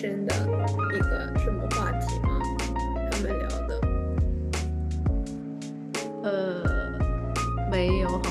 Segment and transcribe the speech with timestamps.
[0.00, 0.34] 很深的
[0.96, 2.40] 一个什么话题吗？
[3.10, 3.80] 他们聊的？
[6.22, 6.62] 呃，
[7.70, 8.30] 没有，好像。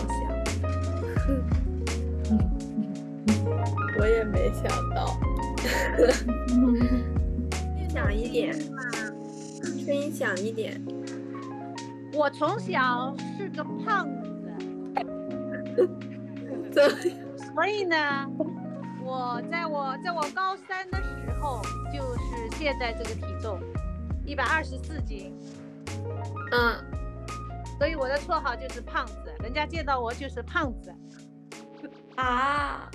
[4.00, 4.64] 我也没想
[4.96, 5.20] 到。
[7.90, 8.54] 响一点，
[9.86, 10.82] 声音响一点。
[12.14, 14.08] 我从小是个胖
[16.72, 16.74] 子，
[17.54, 17.96] 所以呢，
[19.04, 21.04] 我在我在我高三的时
[21.40, 21.62] 候
[21.94, 23.60] 就是现在这个体重，
[24.26, 25.34] 一百二十四斤。
[26.52, 26.84] 嗯，
[27.78, 30.94] 所以我的绰号就是胖子，人家见到我就是胖子。
[32.16, 32.90] 啊，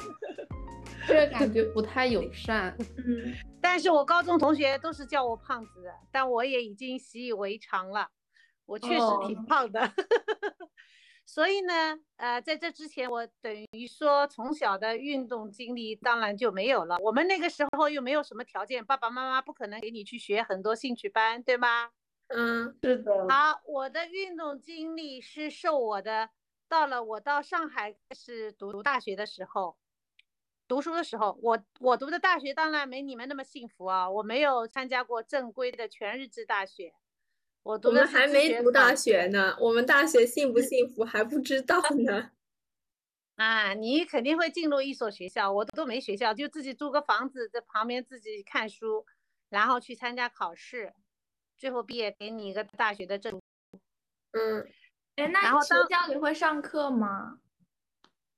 [1.06, 2.76] 这感觉不太友善。
[2.78, 8.08] 嗯，但是我高中同学都是叫我胖子的，但我也已经习以为常了。
[8.66, 9.80] 我确实挺胖的，
[11.26, 16.98] 所以呢，呃，在这之前，我等于说从小的运动经历当然就没有了。
[17.00, 21.90] 我们那个时候又没有什么条件，爸爸妈妈不可能给你去学很多兴趣班，对吗？
[22.28, 23.26] 嗯，是的。
[23.28, 26.30] 好，我的运动经历是受我的，
[26.68, 29.76] 到了我到上海开始读大学的时候，
[30.68, 36.94] 读书的时候，我我读的大学当然没你们那么幸福啊，我没有参加过正规的全日制大学。
[37.64, 42.30] 我我们还没读大学呢，我们大学幸不幸福还不知道呢。
[43.36, 49.06] 啊，你肯定会进入一所学校，我都没学校，就自己租个房子在旁边自己看书，
[49.48, 50.92] 然后去参加考试，
[51.56, 53.40] 最后毕业给你一个大学的证。
[54.32, 54.68] 嗯，
[55.16, 57.40] 哎，那学校里会上课吗？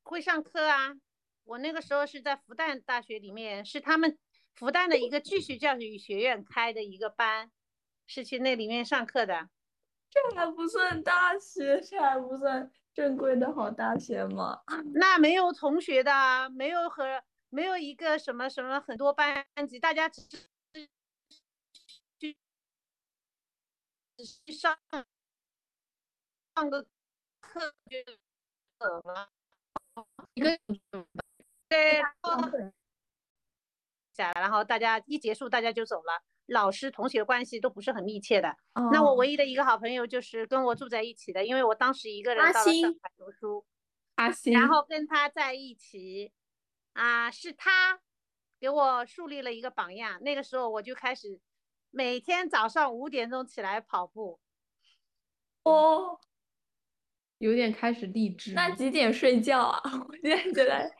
[0.04, 0.94] 会上课啊，
[1.42, 4.16] 我那个时候是在复旦大学里面，是他们
[4.54, 7.50] 复旦的一个继续教育学院开的一个班。
[8.06, 9.48] 是去那里面上课的，
[10.10, 14.62] 这还不算大学，这还不算正规的好大学吗？
[14.94, 20.88] 那没有同学的，没有和没有一个什么什么很多班级，大家只是
[22.18, 22.36] 去
[24.52, 24.78] 上
[26.54, 26.82] 上个
[27.40, 27.98] 课就
[28.78, 29.30] 走了，
[30.34, 30.58] 一个
[31.68, 32.00] 对，
[34.14, 36.22] 下然后大家一结束，大家就走了。
[36.46, 38.56] 老师同学关系都不是很密切的，
[38.92, 43.66] 那我唯一的一个好朋友就是跟我住在一起的，因为我当时一个人到了上海读书，
[44.14, 46.32] 阿星， 然后跟他在一起，
[46.92, 48.00] 啊，是他
[48.60, 50.22] 给我树立了一个榜样。
[50.22, 51.40] 那个时候我就开始
[51.90, 54.38] 每天早上五点钟起来跑步，
[55.64, 56.20] 哦，
[57.38, 58.52] 有点开始励志。
[58.52, 59.82] 那几点睡觉啊？
[60.08, 60.92] 我现在觉得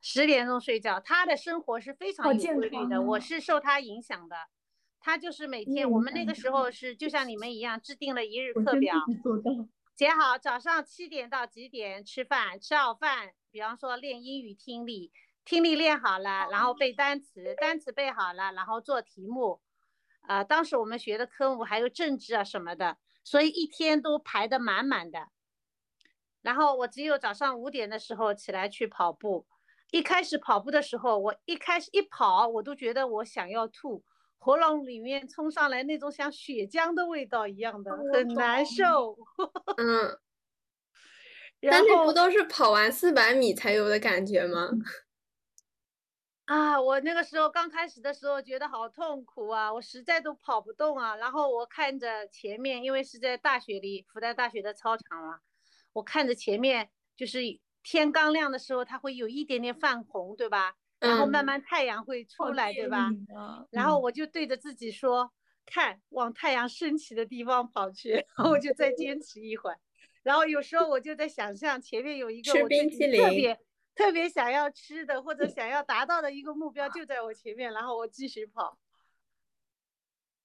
[0.00, 0.98] 十点钟睡觉。
[0.98, 4.36] 他的生活是非常有规律的，我是受他影响的。
[5.04, 8.94] 他就是每天，我们那个时候是就像你们一样制定了一日课表，
[9.94, 15.12] 写好早上七点到几点吃饭，吃好饭，比方说练英语听力，
[15.44, 19.60] 听力练好了，然后背单词，单词背好了，然后做题目。
[20.22, 25.28] 啊，当时我们学的科目还有政治啊什么的，所以一天都排得满满的。
[26.40, 29.46] 然后我只有早上五点的时候起来去跑步。
[29.90, 34.02] 一开始跑步的时候，我一开始一跑，我都觉得我想要吐。
[34.44, 39.16] 喉咙里面冲上来那种像血浆的味道一样的，很难受。
[39.78, 40.18] 嗯，
[41.62, 44.68] 但是不都是跑完四百米才有的感觉吗？
[46.44, 51.16] 啊，我那个时候刚开始的时候觉得好痛苦啊，我实在都跑不动啊。
[51.16, 55.38] 然后我看着前面，因为是在大学里，复旦大学的操场嘛，
[55.94, 57.38] 我看着前面就是
[57.82, 60.74] 天刚亮的时候，它会有一点点泛红，对吧？
[61.04, 63.10] 然后慢慢太阳会出来，对吧？
[63.70, 65.30] 然后我就对着自己说
[65.66, 68.12] ：“看，往太阳升起的地方跑去。
[68.36, 69.78] ”然后我就再坚持一会儿。
[70.22, 73.60] 然后有时候我就在想象前面有一个我特别
[73.94, 78.78] 特别想要吃的或者想要达到的一个目标就在我前面，然后我继续跑。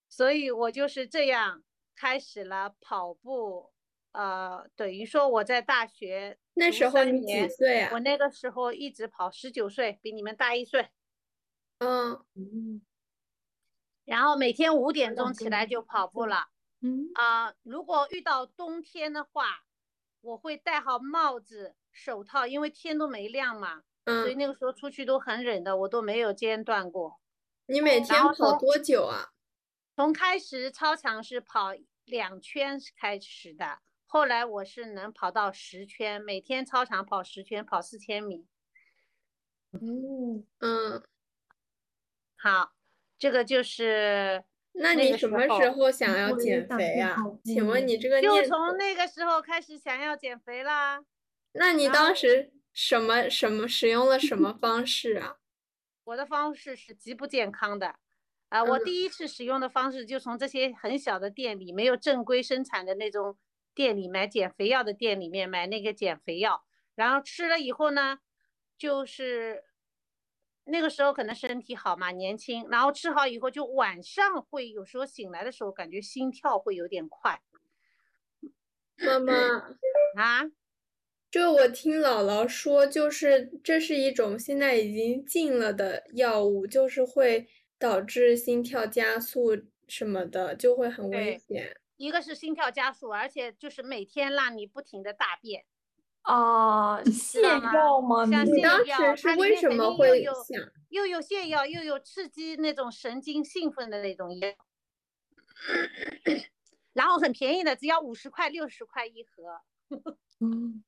[0.10, 1.64] 所以我就是这样
[1.96, 3.72] 开始了跑步。
[4.12, 6.38] 呃，等于说我在大学。
[6.60, 7.90] 那时候你几岁啊？
[7.94, 10.90] 我那个时候一直跑，十九岁，比你们大一岁。
[11.80, 12.82] 嗯嗯。
[14.06, 16.50] 然后每天五点钟起来就跑步了。
[16.82, 19.64] 嗯啊，如果遇到冬天的话，
[20.22, 23.84] 我会戴好帽子、手套，因为天都没亮嘛。
[24.04, 24.22] 嗯。
[24.22, 27.20] 所以那个时候出去都很冷的，我都没有间断过。
[27.68, 29.32] 你每天跑多久啊？
[29.96, 31.74] 从开始操场是跑
[32.06, 33.80] 两圈开始的。
[34.12, 38.48] 后来我是能跑到十圈，每天操场跑十圈，跑四千米。
[39.72, 41.04] 嗯嗯，
[42.36, 42.74] 好，
[43.20, 44.44] 这个就是。
[44.72, 47.16] 那你什么时候想要减肥啊？
[47.46, 51.06] 请问你这个就从那个时候开始想要减肥啦。
[51.52, 55.38] 那你当时什么什么使用了什么方式啊？
[56.06, 57.96] 我的方式是极不健康的。
[58.48, 63.38] 啊，我第一次使用的方式就从这些很小的店里，没有正规生产的那种
[63.74, 68.20] 店里买减肥药的店里面买那个减肥药，然后吃了以后呢，
[68.78, 69.64] 就是
[70.66, 77.42] 那个时候可能身体好嘛，年轻，然后吃好以后就晚上会有时候醒来的时候感觉心跳会有点快。
[78.98, 79.34] 妈妈
[80.16, 80.52] 啊，
[81.32, 87.48] 就我听姥姥说，就是这是一种现在已经禁了的药物，就是会。
[87.82, 89.58] 导致心跳加速
[89.88, 91.79] 什么的就会很危险。
[92.00, 95.66] 一个是心跳加速，而且就是每天让你不停的大便。
[96.22, 97.42] 啊，泻
[97.74, 98.26] 药吗？
[98.26, 100.34] 像泻药，是为什么会有
[100.88, 104.50] 又有泻药，又有刺激那种神经兴奋的那种药，
[106.94, 109.62] 然后很便宜的，只要五十块、六十块一盒。
[110.40, 110.82] 嗯，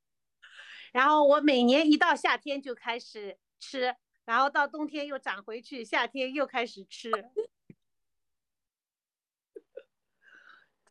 [0.93, 3.95] 然后我每年一到夏天就开始吃。
[4.23, 7.11] 然后到冬天又长回去，夏天又开始吃。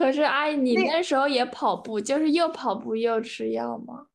[0.01, 4.07] 可是阿姨，你那时候也跑步，就是又跑步又吃药吗？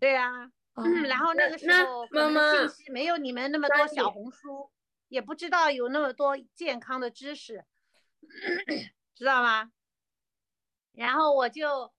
[0.00, 4.70] 对呀，嗯，然后那个时候妈妈信息没有你们那么多小红书，
[5.08, 7.66] 也不知道有那么多健康的知识，
[9.14, 9.72] 知道吗？
[10.92, 11.92] 然后我就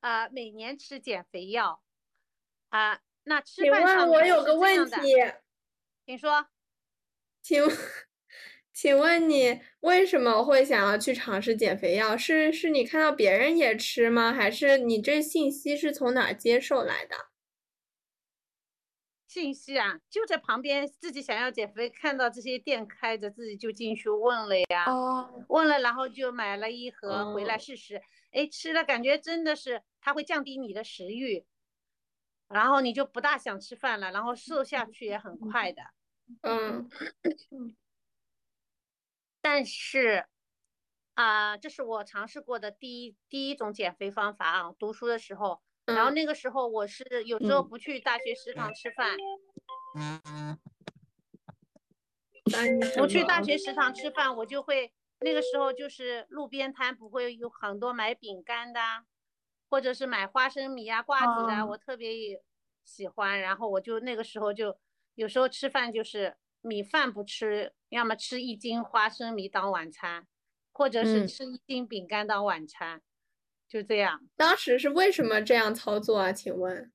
[0.00, 1.82] 啊每年吃减肥药
[2.68, 4.92] 啊，那吃饭上我有个问题。
[6.04, 6.46] 请说，
[7.40, 7.64] 请
[8.72, 12.16] 请问你为什么会想要去尝试减肥药？
[12.16, 14.32] 是是你看到别人也吃吗？
[14.32, 17.16] 还是你这信息是从哪接受来的？
[19.28, 24.84] 信息啊，就在旁边，自己想要减肥，看到这些店开着，自己就进去问了呀。
[24.86, 25.44] 哦。
[25.48, 28.02] 问了，然后就买了一盒回来试试。
[28.32, 31.46] 哎，吃了感觉真的是，它会降低你的食欲。
[32.48, 35.82] 然后你就不大想吃饭了，然后瘦下去也很快的，
[36.42, 36.90] 嗯，
[39.42, 40.24] 但是
[41.14, 44.72] 啊，这是我尝试过的第一第一种减肥方法啊。
[44.78, 49.16] 读书的时候，然后那个时候我是有时候不去大学食堂吃饭，
[52.96, 58.80] 不去大学食堂吃饭， 我就会那个时候就是路边摊不会有很多买饼干的。
[59.68, 62.12] 或者是买花生米呀、瓜子的，我特别
[62.84, 63.40] 喜欢。
[63.40, 64.78] 然后我就那个时候就
[65.14, 70.26] 有时候吃饭就是米饭不吃，要么吃一斤花生米当晚餐，
[70.72, 73.02] 或者是吃一斤饼干当晚餐，
[73.68, 74.26] 就这样。
[74.36, 76.32] 当时是为什么这样操作啊？
[76.32, 76.90] 请问？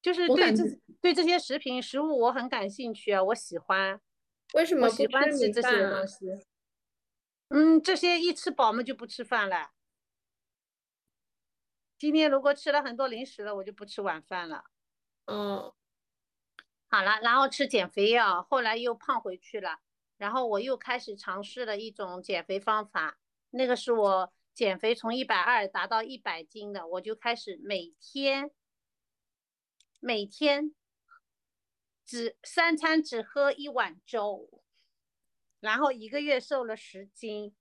[0.00, 0.62] 就是对这
[1.00, 3.98] 对这些食品食物我很感兴趣啊，我喜欢。
[4.52, 6.26] 为什么喜欢吃这些东西？
[7.48, 9.70] 嗯，这些一吃饱嘛就不吃饭了。
[11.98, 14.64] 今天如果吃了很多零食了，我就不吃晚饭了。
[15.24, 15.72] 嗯，
[16.94, 19.80] 好了，然后吃减肥药，后来又胖回去了。
[20.16, 23.18] 然后我又开始尝试了一种减肥方法，
[23.50, 28.52] 那个是我减肥从一百二达到一百斤的，我就开始每天
[29.98, 30.72] 每天
[32.06, 34.48] 只三餐只喝一碗粥，
[35.58, 37.56] 然后一个月瘦了十斤。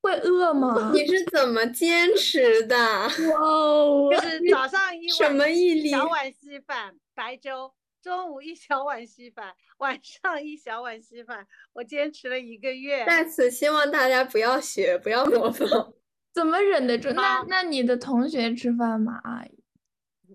[0.00, 0.90] 会饿吗？
[0.94, 2.76] 你是怎么坚持的？
[2.76, 4.08] 哇哦！
[4.12, 5.90] 就是早上一什么毅力？
[5.90, 11.46] 小碗稀饭白粥，中午一小碗稀饭，晚上一小碗稀饭。
[11.74, 13.04] 我坚持了一个月。
[13.04, 15.92] 在此希望大家不要学，不要模仿。
[16.32, 17.12] 怎么忍得住？
[17.12, 19.20] 那那你的同学吃饭吗？
[19.24, 19.58] 阿姨？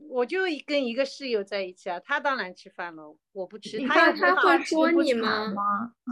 [0.09, 3.79] 我就跟一个室友在一起啊，他当然吃饭了，我不吃。
[3.87, 5.53] 他他会说你吗？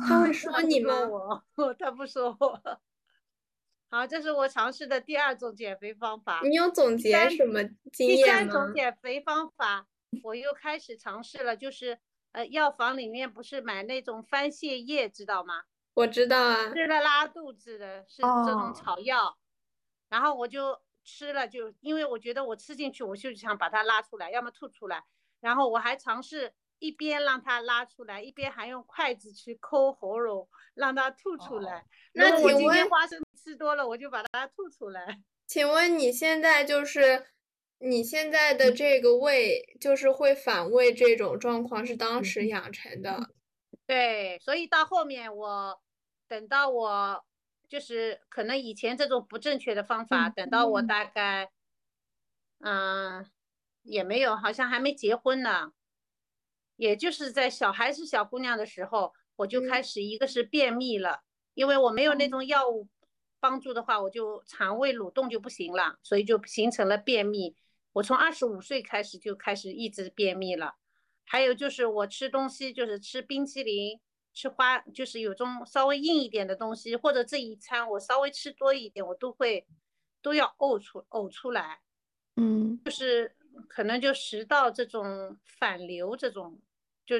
[0.07, 1.07] 他会说你吗？
[1.07, 1.43] 我，
[1.77, 2.59] 他不说我。
[3.93, 6.41] 好，这是我尝试的第二种减肥方法。
[6.41, 9.85] 你有总结什么经验第三种减肥方法，
[10.23, 11.99] 我又开始尝试了，就是
[12.31, 15.65] 呃，药房里面不是买那种番泻叶，知道吗？
[15.93, 16.73] 我知道啊。
[16.73, 19.37] 吃了拉肚子的，是这种草药。
[20.09, 25.03] 然后我就吃了，就因为我觉得我吃进去，我就想把它拉出来，要么吐出来。
[25.39, 26.51] 然后我还尝试
[26.83, 31.85] 一边让他拉出来，一边还用筷子去抠喉咙，让他吐出来。
[32.11, 33.21] 那我今天花生。
[33.43, 35.19] 吃多了我就把它吐出来。
[35.47, 37.25] 请问你现在就是
[37.79, 43.31] 你现在的这个胃，就是会反胃这种状况是当时养成的？
[43.85, 45.81] 对，所以到后面我
[46.29, 47.25] 等到我
[47.67, 51.51] 就是可能以前这种不正确的方法，等到我大概
[52.59, 53.29] 嗯
[53.81, 55.73] 也没有，好像还没结婚呢，
[56.83, 61.21] 也就是在小孩是小姑娘的时候，我就开始一个是便秘了，
[61.53, 62.89] 因为我没有那种药物。
[63.39, 67.53] 帮助的话，我就肠胃蠕动就不行了，所以就形成了便秘。
[67.91, 70.75] 我从二十五岁开始就开始一直便秘了，
[71.25, 73.99] 还有就是我吃东西，就是吃冰淇淋，
[74.33, 79.67] 吃花，就是有种稍微硬一点的东西，或者这一餐我稍微吃多一点，我都会
[80.21, 81.81] 都要呕出呕出来，
[82.37, 83.35] 嗯，就是
[83.67, 86.61] 可能就食道这种反流这种，
[87.05, 87.15] 就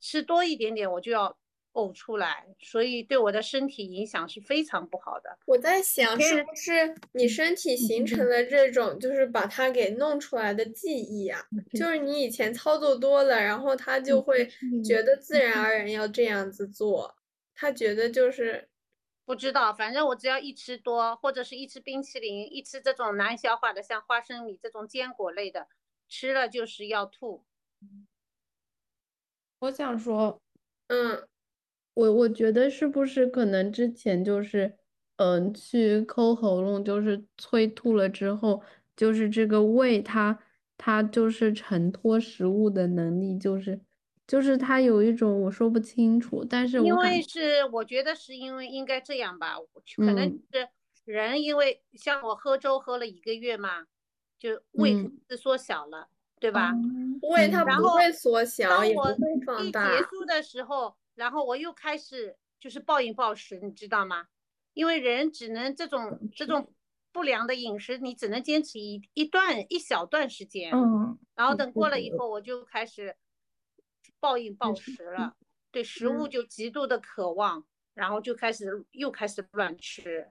[0.00, 1.36] 吃多一点点我就要
[1.72, 5.38] 呕出来，所以对我的身体影响是非常不好的。
[5.46, 11.46] 我在想，是不是你身体形成了这种，就是把它给弄出来的记忆啊？
[11.78, 14.48] 就是你以前操作多了，然后他就会
[14.82, 17.14] 觉得自然而然要这样子做，
[17.54, 18.70] 他觉得就是
[19.26, 25.68] 不知道，反正我只要一吃多，或者是一吃冰淇淋，一吃这种难消化的，像花生米这种坚果类的，
[26.08, 27.44] 吃了就是要吐。
[29.62, 30.40] 我想说，
[30.88, 31.28] 嗯，
[31.94, 34.76] 我我觉得是不是可能之前就是，
[35.16, 38.62] 嗯、去抠喉咙，就是催吐了之后，
[38.94, 40.38] 就是这个胃它
[40.76, 43.80] 它就是承托食物的能力，就是
[44.26, 49.56] 就是它有一种我说不清楚，但是因为是我觉得是因为应该这样吧，
[49.98, 50.46] 可能嗯。
[50.52, 50.68] 是
[51.04, 53.86] 人因为像我喝粥喝了一个月嘛，
[54.38, 55.20] 就胃嗯。
[55.30, 56.72] 是缩小了，对吧？
[57.22, 59.14] 胃它嗯然后不会缩小，也不会
[59.44, 60.02] 放一大结。
[60.04, 64.26] 束的时候，然后我又开始就是暴饮暴食，你知道吗？
[64.74, 66.72] 因为人只能这种这种
[67.10, 73.16] 不良的饮食，你只能坚持一一段一小段时间，嗯然后等过了以后，我就开始
[74.20, 75.34] 暴饮暴食了，
[75.70, 77.64] 对食物嗯就极度的渴望，
[77.94, 80.30] 然后就开始又开始乱吃，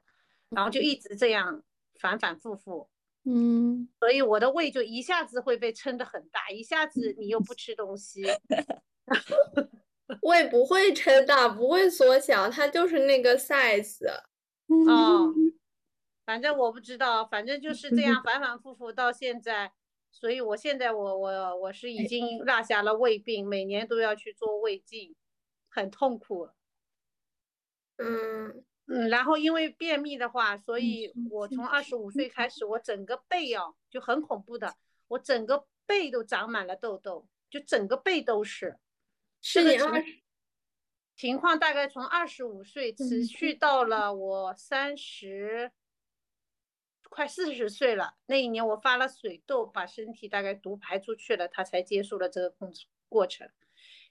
[0.50, 1.64] 然后就一直这样
[2.00, 2.88] 反反复复。
[3.26, 3.90] 嗯。
[4.00, 8.24] 所以我的胃就一下子会被撑得很大，一下子你又不吃东西，
[10.22, 14.06] 胃不会撑大，不会缩小，它就是那个 size。
[14.68, 15.34] 哦，
[16.26, 19.72] 反正我不知道，反正就是这样反反复复到现在，
[20.12, 25.16] 所以我现在我我我是已经落下了胃病，每年都要去做胃镜，
[25.70, 26.50] 很痛苦。
[29.10, 34.76] 然后因为便秘的话，所以嗯我从二十五岁开始，我整个背哦就很恐怖的，
[35.08, 38.78] 我整个背都长满了痘痘，就整个背都是。
[39.42, 40.04] 是你二
[41.16, 45.72] 情况大概从二十五岁持续到了我三十，
[47.10, 48.16] 快四十岁了。
[48.26, 52.70] 那一年我发了水痘，把身体大概毒排出去了，他才结束了这个过
[53.08, 53.50] 过程。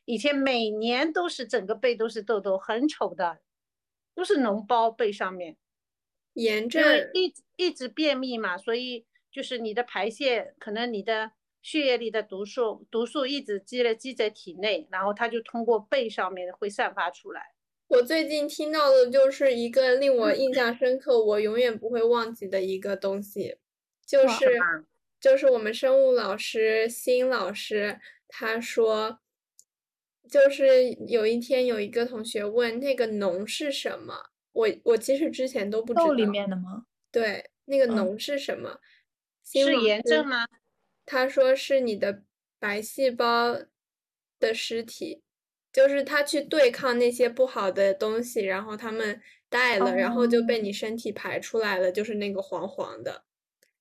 [0.07, 3.41] 以前每年都是整个背都是痘痘，很丑的，
[4.15, 5.57] 都是脓包背上面。
[6.35, 17.55] 炎因为症，一一直便秘嘛，所以就是你的排泄，可能你的血液里的毒素毒素一直积了积在体内，然后它就通过背上面会散发出来。
[17.87, 23.59] 我最近听到的就是一个令我印象深刻，我永远不会忘记的一个东西，
[24.05, 24.61] 就是
[25.21, 29.21] 就是我们生物老师辛老师他说，
[30.31, 36.87] 就是有一天有一个同学问那个脓是什么，我我其实之前都不知豆里道，面的吗？
[37.11, 38.81] 对，那个嗯脓是什么？
[39.43, 40.47] 辛是炎症吗？
[41.07, 42.23] 他说是你的
[42.59, 43.59] 白细胞
[44.41, 45.23] 的尸体，
[45.71, 53.25] 就是他去对抗那些不好的东西，然后他们带了，然后就被你身体排出来了，就是那个黄黄的，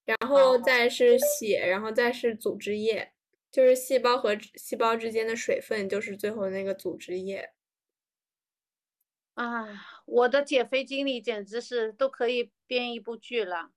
[0.04, 3.14] 然后哦再是血，然后再是组织液，
[3.54, 7.54] 就是细胞和细胞之间的水分，就是最后那个组织液。
[9.36, 9.68] 啊，
[10.06, 13.70] 我的减肥经历简直是都可以编一部剧了。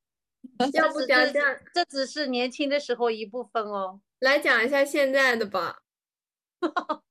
[0.73, 1.43] 要不讲讲，
[1.75, 4.01] 这只是年轻的时候一部分哦。
[4.21, 5.83] 来讲一下现在的吧。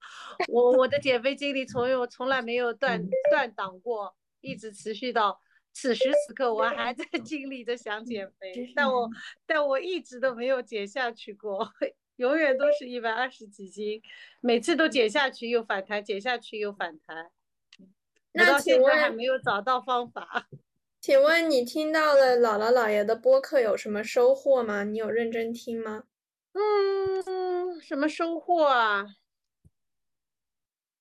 [0.50, 5.40] 我我的减肥经历从有从来没有断断档过，一直持续到
[5.72, 9.08] 此时此刻，我还在 经历着想减肥，但我
[9.46, 11.72] 但我一直都没有减下去过，
[12.18, 14.02] 永远都是一百二十几斤，
[14.42, 17.32] 每次都减下去又反弹，减下去又反弹。
[17.78, 17.88] 我
[18.34, 20.48] 那到请问，现在还没有找到方法。
[21.02, 24.84] 请问你听到了姥姥姥爷的播客有什么收获吗？
[24.84, 26.06] 你有认真听吗？
[26.54, 29.06] 嗯，什么收获啊？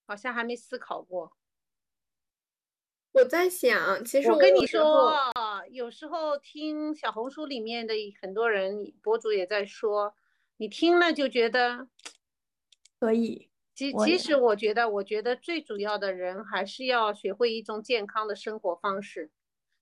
[0.07, 1.33] 好像还没思考过。
[3.13, 5.17] 我在想，其实我跟你说，
[5.71, 10.15] 有时候听小红书里面的很多人博主也在说，
[10.57, 11.89] 你听了就觉得，
[13.01, 19.31] 可以，其我也其实我觉得，我觉得最主要的人还是要学会一种健康的生活方式，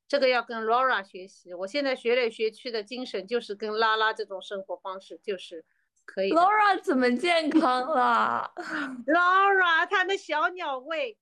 [0.09, 1.53] 这个要跟 Laura 学习。
[1.55, 5.65] 我现在学来学去的精神就是跟拉拉这种生活方式就是
[6.05, 6.37] 可以的。
[6.37, 8.51] Laura 怎么健康了？
[9.07, 11.19] Laura 她的小鸟胃，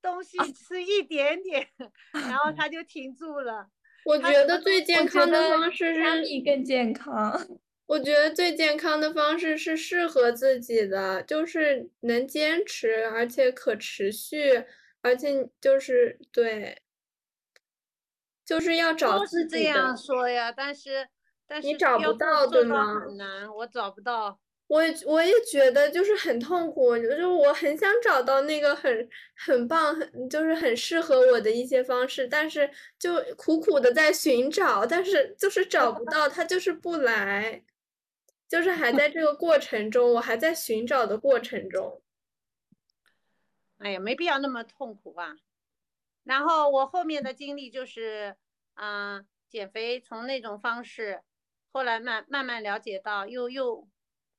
[0.00, 1.68] 东西吃一点点，
[2.12, 3.68] 然后她就停住了。
[4.06, 7.46] 我觉得最健康的方式是，虾米更健康。
[7.86, 14.64] 我觉得最健康的方式是适合自己的，就是能坚持，而且可持续，
[15.02, 16.82] 而且就是对，
[18.44, 19.96] 就是要找都自己是这样。
[19.96, 21.06] 说呀，但是
[21.46, 24.40] 但是你找不到对吗很难，我找不到。
[24.68, 37.62] 我也我也觉得就是很痛苦，就是我很想找到那个很很棒、很就是很适合我的一些方式，但是就苦苦的在寻找，但是就是找不到，它就是不来，
[38.48, 42.02] 就是还在这个过程中，我还在寻找的过程中。
[43.78, 45.36] 哎呀，没必要那么痛苦吧。
[46.24, 48.36] 然后我后面的经历就是，
[48.74, 51.22] 嗯、减肥从那种方式，
[51.72, 53.86] 后来慢慢慢了解到，又又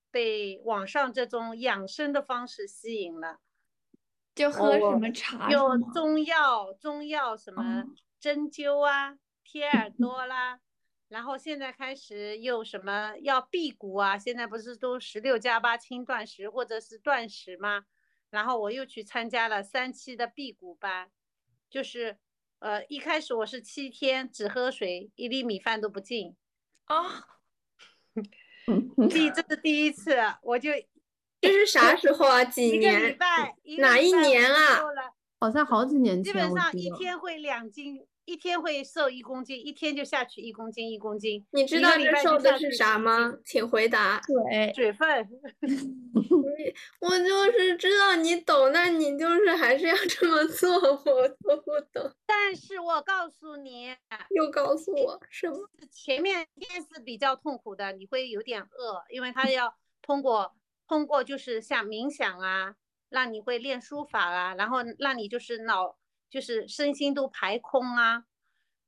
[0.09, 3.39] 被网上这种养生的方式吸引了，
[4.33, 5.93] 就喝什么茶是用？
[5.93, 7.85] 中药、中药什么哦
[8.19, 10.59] 针灸啊、贴耳朵啦，
[11.09, 17.85] 然后现在开始又什么要辟谷啊，现在不是都十六加八轻断食或者是断食吗？
[18.29, 21.09] 然后我又去参加了三期的辟谷班，
[21.69, 22.17] 就是
[22.59, 26.35] 呃一开始我是七天只喝水，一粒米饭都不进，
[26.85, 27.25] 啊，
[29.09, 30.71] 第这是第一次，我就
[31.39, 32.43] 这是啥时候啊？
[32.43, 33.13] 几一个礼？
[33.13, 34.81] 拜，哪一年啊
[35.39, 41.47] 好像好几年前基本上一天会两斤，一天会瘦一公斤，一天就下去一公斤一公斤。
[41.51, 43.33] 你知道这一个礼拜就瘦的是下去10啥吗？
[43.45, 44.21] 请回答。
[44.27, 45.07] 水水分，
[46.99, 52.11] 我就是知道你懂，那你就是还是要这么做，我都不懂。
[52.25, 53.95] 但是我告诉你，
[54.35, 55.57] 又告诉我什么？
[55.89, 60.53] 前面一天是比较痛苦的，你会有点饿，因为他要通过
[60.85, 62.75] 通过就是像冥想啊，
[63.07, 65.95] 让你会练书法啊，然后让你就是脑
[66.29, 68.25] 就是身心都排空啊，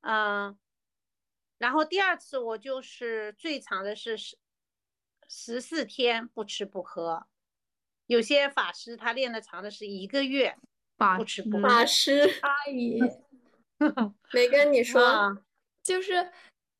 [0.02, 0.58] 嗯、
[1.58, 4.38] 然后第二次我就是最长的是十
[5.28, 7.28] 十四天不吃不喝，
[8.08, 10.58] 有些法师他练的长的是一个月
[11.18, 13.00] 不吃不喝法师阿姨，
[14.34, 15.38] 没跟你 说，啊。
[15.82, 16.32] 就是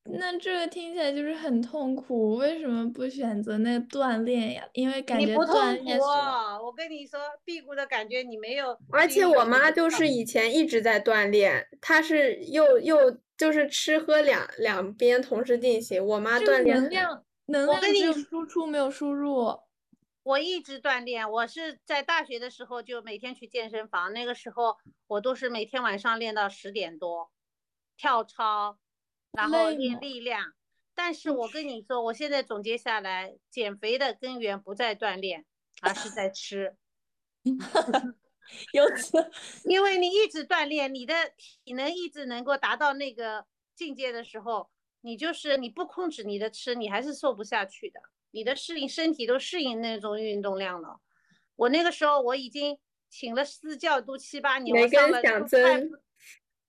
[0.04, 4.66] 那这个听起来就是很痛苦，为什么不选择那锻炼呀？
[4.72, 16.04] 因为感觉你不锻痛炼苦哦，我跟你说，辟谷的感觉你没有，而且我妈就是以前一直在锻炼，她是又又就是吃喝两两边同时进行。
[16.04, 19.60] 我妈这个锻炼很能量能量只有我跟你输出没有输入。
[20.22, 27.30] 我一直锻炼，我是在大学的时候就每天去健身房，那个时候我都是每天晚上练到十点多，
[27.96, 28.78] 跳操，
[29.32, 30.52] 然后累练力量。
[30.94, 35.44] 但是我跟你说，我现在总结下来，减肥的根源不在锻炼，
[35.80, 36.76] 而是在吃。
[38.72, 39.30] 由此，
[39.64, 44.68] 因为你一直锻炼，你的体能一直能够达到那个境界的时候，
[45.02, 48.00] 你就是你不控制你的吃，你还是瘦不下去的。
[48.32, 51.00] 你的适应身体都适应那种运动量了。
[51.56, 55.22] 我那个时候我已经请了私教都七八年，上了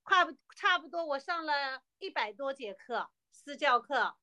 [0.06, 4.16] 曾不差不多，我上了一百多节课私教课，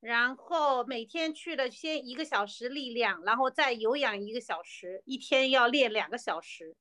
[0.00, 6.76] 然后每天去了先一个小时力量，然后再有氧一个小时，一天要练两个小时。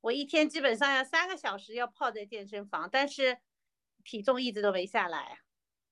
[0.00, 3.38] 我一天基本上要三个小时要泡在健身房，但是
[4.04, 5.38] 体重一直都没下来，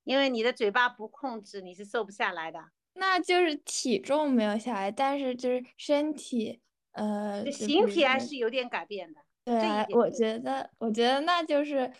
[0.04, 2.72] 因为你的嘴巴不控制，你是瘦不下来的。
[2.94, 9.21] 那就是体重没有下来，但是就是身体，呃，形体还是有点改变的。
[9.44, 11.92] 对啊我觉得，我觉得那就是，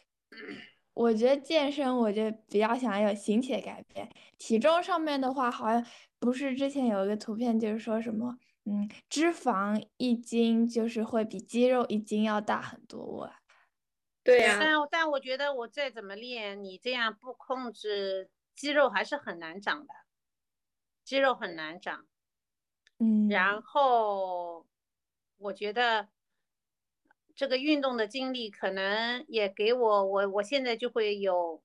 [0.95, 4.09] 我觉得健身，我就比较想有形体的改变。
[4.39, 5.85] 体重上面的话，好像
[6.19, 13.01] 不是之前有一个图片，就是说什么，嗯，脂肪一斤就是会比肌肉一斤要大很多。
[13.05, 13.33] 我
[14.25, 19.93] 对呀、但但我觉得我再怎么练，你这样不控制肌肉还是很难长的，
[21.03, 22.07] 肌肉很难长。
[22.99, 24.65] 嗯，然后
[25.39, 26.09] 我觉得
[27.43, 31.61] 这个运动的经历可能也给我，我我现在就会有，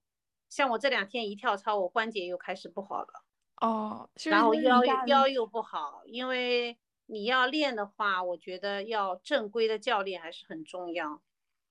[0.50, 3.24] 像我这两天一跳操，我关节又开始不好了，
[3.62, 11.22] 哦，是然后腰腰又不好，因为你要练的话，我觉得要正规的教练还是很重要，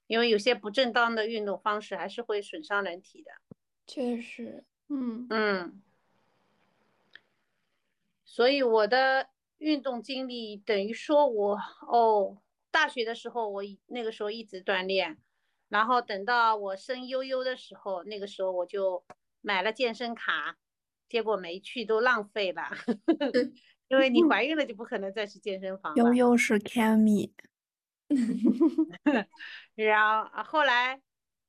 [0.06, 3.32] 因为有些不正当的运动方式还是会损伤人体的。
[3.88, 5.82] 确实，嗯，嗯，
[8.24, 12.36] 所以我的运动经历等于说我哦，
[12.76, 15.16] 大学的时候我那个时候一直锻炼，
[15.70, 19.02] 然后等到我生悠悠的时候，那个时候我就
[19.40, 20.58] 买了健身卡，
[21.08, 22.68] 结果没去都浪费了，
[23.88, 26.02] 因为你怀孕了就不可能再去健身房了。
[26.02, 27.30] 悠悠是 Cammy，
[29.74, 31.00] 然后啊后来，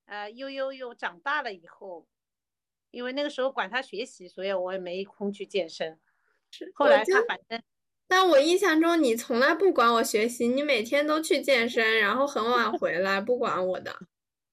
[0.06, 2.08] 呃，悠悠又长大了以后，
[2.90, 6.00] 因为那个时候管他学习，所以我也没空去健身。
[6.74, 7.62] 后来他反正，
[8.08, 14.00] 但我印象中你从来不管我学习，你每天都去健身，然后很晚回来，不管我的。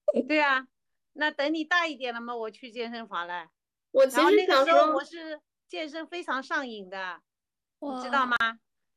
[0.29, 0.67] 对啊，
[1.15, 3.49] 那等你大一点了嘛，我去健身房了。
[3.93, 7.21] 我其实那个时候我是健身非常上瘾的，
[7.81, 8.37] 你知道吗？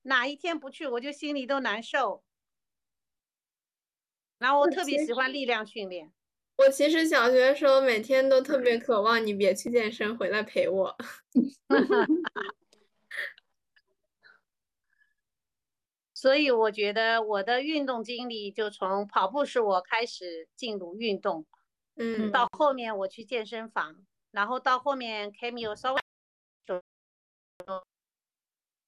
[0.03, 2.23] 哪一天不去，我就心里都难受。
[4.39, 6.11] 然后我特别喜欢力量训练。
[6.57, 10.97] 我其实小学的时候每天都特别渴望你别去健身，回来陪我。
[16.27, 21.45] 所以我觉得我的运动经历就从跑步是我开始进入运动，
[21.95, 23.95] 嗯，到后面我去健身房，
[24.31, 26.01] 然后到后面 Camille 稍微，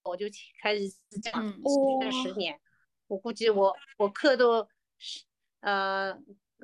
[0.04, 0.26] 我就
[0.62, 0.82] 开始
[1.24, 1.62] 这样
[2.02, 2.60] 这十年，
[3.08, 5.24] 我估计我我课都是
[5.62, 6.14] 呃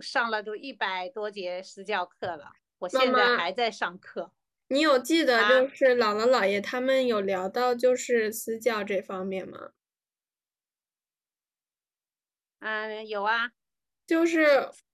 [0.02, 4.30] 上了都一百多节私教课了，我现在还在上课。
[4.68, 9.70] 你有记得就是姥姥姥爷他们有聊到就是私教这方面吗？
[12.66, 13.52] 嗯，有啊，
[14.08, 14.48] 就是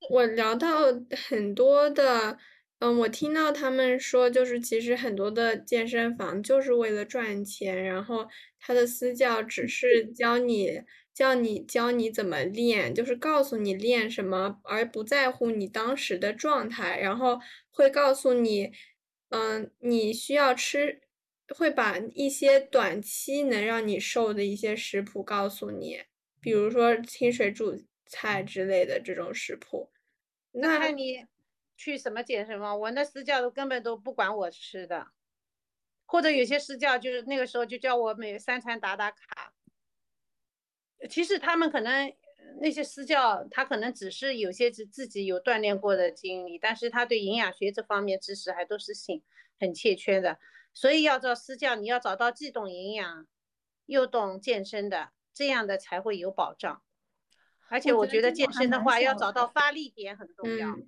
[0.10, 0.88] 我聊到
[1.30, 2.38] 很多的，
[2.80, 8.28] 嗯，我听到他们说，就是其实很多的健身房就是为了赚钱，然后
[8.60, 10.82] 他的私教只是教你
[11.14, 17.40] 教你教你怎么练，就是告诉你练什么，而不在乎你当时的状态，然后
[17.72, 18.74] 会告诉你，
[19.30, 21.00] 嗯，你需要吃，
[21.56, 26.02] 会把一些短期能让你瘦的一些食谱告诉你。
[26.42, 29.92] 比如说清水煮菜之类的这种食谱，
[30.52, 31.26] 那看你
[31.78, 35.12] 去什么健身房，我那私教都根本都不管我吃的，
[36.06, 39.54] 或者有些私教就是那个时候就叫我每三餐打打卡。
[41.10, 42.14] 其实他们可能
[42.60, 49.22] 那些私教，他可能只是有些是自己有锻炼过的经历，但是他对营养学这方面知识还都是很
[49.60, 50.40] 很欠缺的。
[50.74, 53.28] 所以要找私教，你要找到既懂营养
[53.86, 55.12] 又懂健身的。
[55.34, 56.82] 这样的才会有保障，
[57.70, 60.78] 而且我觉得健身的话要找到发力点很重要。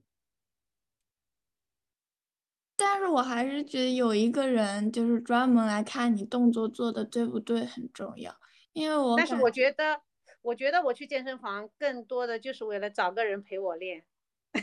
[2.76, 8.36] 但是我还是觉得有一个人就是专门来看你动作做的对不对很重要，
[8.74, 10.02] 因为我但是我觉得，
[10.42, 14.06] 我觉得我去健身房更多的就是为了找个人陪我练。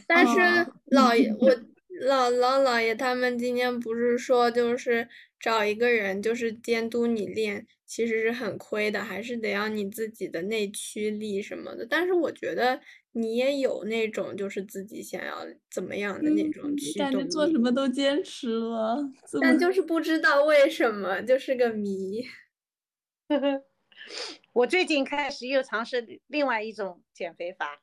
[0.07, 1.49] 但是老爷我。
[2.07, 11.87] 姥姥姥爷他们今天不是说，就是找一个人，就是监督你练，其实是很亏的，还是得要你自己的内驱力什么的。
[11.89, 12.81] 但是我觉得
[13.13, 17.29] 你也有那种，就是自己想要怎么样的那种驱动力。
[17.29, 19.11] 做什么都坚持了，
[19.43, 22.25] 但就是不知道为什么，就是个谜。
[24.53, 27.83] 我最近开始又尝试另外一种减肥法。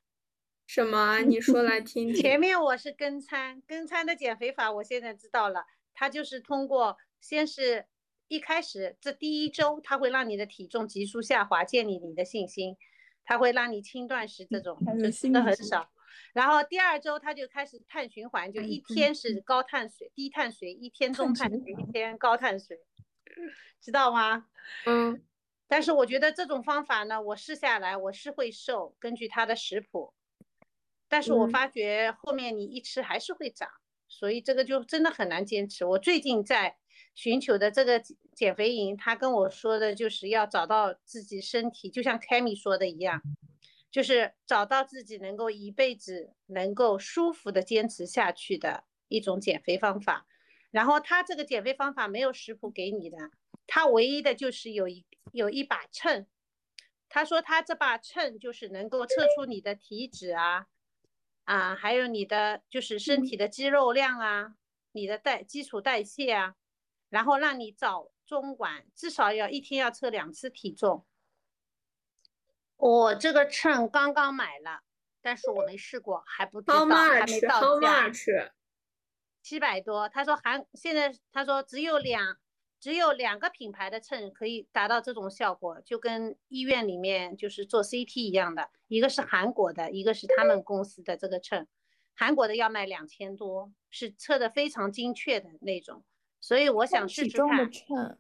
[0.68, 1.20] 什么？
[1.22, 2.22] 你说来听听。
[2.22, 5.66] 前面我是跟餐，跟餐的减肥法，我现在知道了。
[5.94, 7.88] 它就是通过，先是
[8.28, 12.76] 一开始这第一周，它会让你的体重急速下滑，建立你的信心。
[13.24, 15.90] 它会让你轻断食这种，就吃的很少。
[16.34, 22.78] 然后第二周，它就开始碳循环，就一天是高碳水、低碳水，一天中碳水，一天高碳水，
[23.82, 24.48] 知道吗？
[24.86, 25.24] 嗯。
[25.70, 30.14] 但是我觉得这种方法呢，我试下来我是会瘦，根据它的食谱。
[31.10, 33.70] 但是我发觉后面你一吃还是会长，
[34.08, 35.86] 所以这个就真的很难坚持。
[35.86, 36.78] 我最近在
[37.16, 38.02] 寻求的这个
[38.36, 43.22] 减肥营，他跟我说的就是要找到自己身体，就像凯米说的一样，
[43.90, 50.28] 就是找到自己能够一辈子能够舒服的坚持下去的一种减肥方法。
[50.70, 53.18] 然后他这个减肥方法没有食谱给你的，
[53.66, 56.28] 他唯一的就是有一有一把秤。
[57.10, 60.68] 他说他这把秤就是能够测出你的体脂啊。
[61.48, 64.56] 啊，还有你的就是身体的肌肉量啊，
[64.92, 66.56] 你的代基础代谢啊，
[67.10, 71.06] 然后让你早中晚至少要一天要测两次体重。
[72.76, 74.82] 我这个秤刚刚买了，
[75.22, 78.12] 但是我没试过，还不知道还没到价。
[79.42, 82.38] 七百多，他说还现在他说只有两。
[82.80, 91.68] 只有两个品牌的秤可以达到这种效果，就跟医院里面就是做 CT 一样的，一个是韩国的，一个是他们公司的这个秤，
[92.16, 96.04] 韩国的要卖两千多，是测的非常精确的那种，
[96.40, 97.72] 所以我想试试看。
[97.72, 98.20] 秤，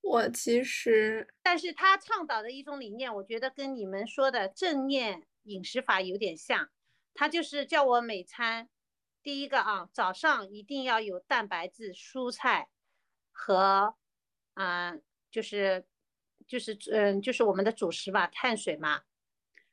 [0.00, 6.68] 我其实，但是他倡导的一种理念，我觉得跟你们说的正念饮食法有点像，
[7.14, 8.68] 他就是叫我每餐，
[9.22, 12.68] 第一个啊，早上一定要有蛋白质、蔬菜。
[13.32, 13.96] 和，
[14.54, 14.94] 啊，
[15.30, 15.84] 就是
[16.46, 19.02] 就是嗯，就是我们的主食吧，碳水嘛，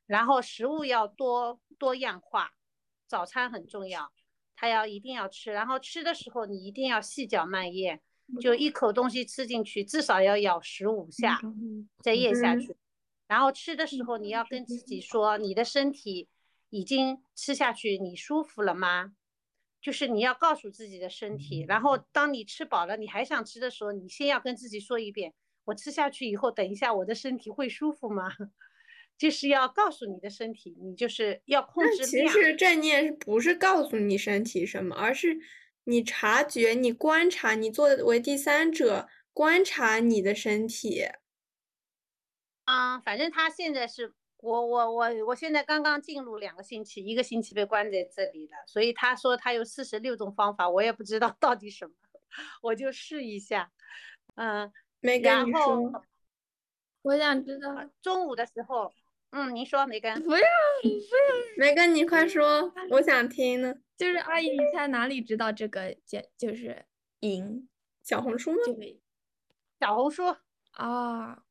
[0.07, 2.53] 然后食物要多多样化，
[3.07, 4.11] 早餐很重要，
[4.55, 8.01] 它要一定要吃，然后吃的时候你一定要细嚼慢咽，
[8.41, 11.39] 就一口东西吃进去，至少要咬十五下，
[12.01, 12.75] 再咽下去。
[13.27, 16.27] 然后吃的时候，你要跟自己说，你的身体
[16.69, 19.13] 已经吃下去，你舒服了吗？
[19.81, 21.65] 就是你要告诉自己的身体。
[21.67, 25.33] 然后当你吃饱了，你还想吃的时候，你先要跟自己说一遍：
[25.65, 28.31] 我吃下去以后，等一下我的身体会舒服吗？
[29.17, 32.33] 就是要告诉你的身体，你就是要控制量。
[32.33, 35.37] 其实正念不是告诉你身体什么，而是
[35.83, 41.03] 你察觉、你观察、你作为第三者观察你的身体。
[42.63, 51.93] 啊，反正他现在是我我我我现在刚刚进入两个星期，一个星期被关在这里了，所以他说他有四十六种方法，我也不知道 到底什么，
[52.61, 53.71] 我就试一下，
[54.35, 54.71] 嗯，
[55.21, 55.91] 然后
[57.03, 58.93] 我想知道中午的时候，
[59.31, 60.39] 嗯，您说梅根，不要
[60.81, 60.95] 不要，
[61.57, 63.75] 梅根你快说，我想听呢。
[63.97, 65.93] 就是阿姨，你在哪里知道这个？
[66.05, 66.85] 就就是
[67.19, 67.67] 赢
[68.01, 68.57] 小红书吗？
[69.77, 70.23] 小红书
[70.71, 71.43] 啊。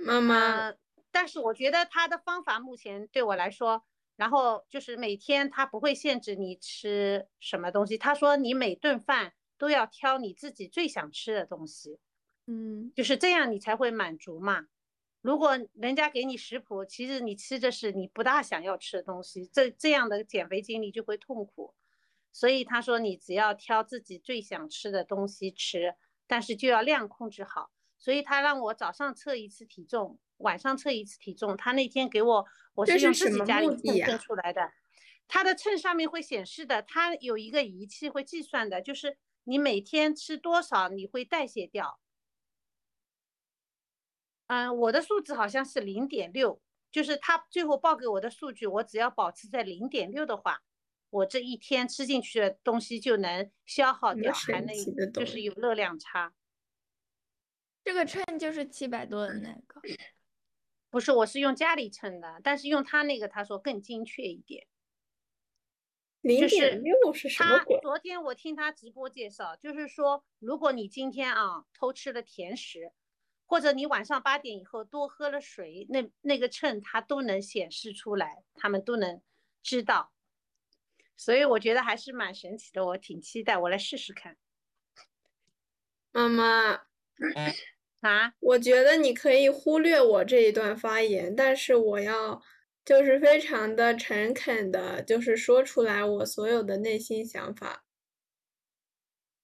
[0.00, 0.74] 妈妈，
[1.10, 3.84] 但是我觉得他的方法目前对我来说，
[4.16, 7.98] 然后就是每天他不会限制你吃什么东西。
[7.98, 11.98] 他说你每顿饭都要挑你自己最想吃的东西，
[12.46, 14.66] 嗯，就是这样你才会满足嘛。
[15.20, 21.74] 如果人家给你食谱，其实你吃的是你不大想要吃的东西，这这样的减肥经历就会痛苦。
[22.32, 25.94] 所以他说你只要挑自己最想吃的东西吃，
[26.26, 27.70] 但是就要量控制好。
[28.00, 31.54] 所以他让我早上测一次体重，晚上测一次体重。
[31.56, 34.72] 他那天给我，我是用自己家里秤称出来的。
[35.28, 42.00] 他的秤上面会显示的，他有一个仪器会计算的，就是你每天吃多少，你会代谢掉。
[44.46, 46.60] 嗯，我的数字好像是零点六，
[46.90, 50.62] 就是他最后报给我的数据，我只要保持在零点六的话，
[51.10, 54.74] 我这一天吃进去的东西就能消耗掉，还能
[55.12, 56.32] 就是有热量差。
[57.82, 59.80] 这个秤就是七百多的那个，
[60.90, 64.66] 不是，我是用家里称的，但是用他那个，他说更精确一点。
[66.20, 67.78] 零点六是什么鬼？
[67.80, 72.92] 昨天我听他直播介绍，就是说，如果你今天啊偷吃了甜食，
[73.46, 79.22] 或者你晚上八点以后多喝了水，那那个秤它都能显示出来，他们都能
[79.62, 80.12] 知道。
[81.16, 84.36] 所以我觉得还是蛮神奇的，我挺期待，我来试试看。
[86.12, 86.82] 妈妈。
[88.00, 92.40] 啊，我觉得你可以忽略我这一段发言，但是我要
[92.82, 97.84] 就是非常的诚恳的，就是说出来我所有的内心想法。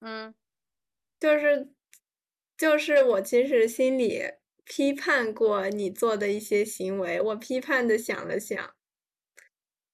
[0.00, 0.34] 嗯，
[1.20, 1.70] 就是
[2.56, 4.22] 就是我其实心里
[4.64, 8.74] 批判过你做的一些行为，我批判的想了想，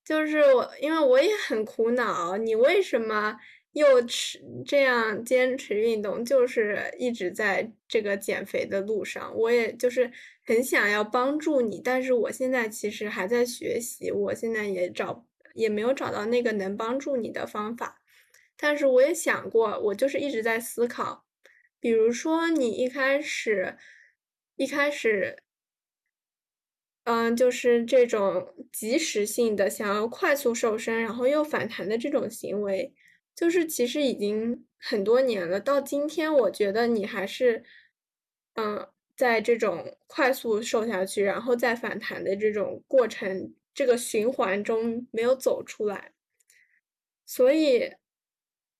[0.04, 3.38] 就是我因为我也很苦恼，你为什么？
[3.72, 9.34] 又持这样坚持运动，就是一直在这个减肥的路上。
[9.36, 10.10] 我也就是
[10.44, 18.02] 很想要帮助你，但是我现在其实还在学习，我现在也找也没有找到那个能帮助你的方法。
[18.58, 21.24] 但是我也想过，我就是一直在思考，
[21.80, 23.76] 比如说你一开始
[24.56, 25.42] 一开始，
[27.04, 32.92] 嗯，就是这种及时性的想要快速瘦身，然后又反弹的这种行为。
[33.34, 37.64] 就是其实已经很多年了，到今天我觉得你还是，
[38.54, 46.12] 嗯，在这种快速瘦下去，然后再反弹的这种过程，这个循环中没有走出来。
[47.24, 47.94] 所以，